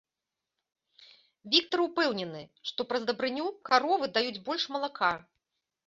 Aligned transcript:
Віктар 1.57 1.79
упэўнены, 1.87 2.41
што 2.73 2.79
праз 2.95 3.01
дабрыню 3.13 3.45
каровы 3.73 4.05
даюць 4.19 4.37
больш 4.49 4.63
малака. 4.77 5.17